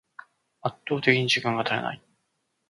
[0.61, 2.01] 圧倒的に時間が足りない